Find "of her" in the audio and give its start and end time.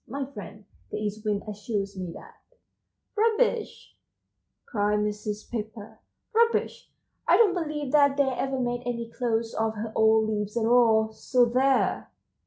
9.53-9.93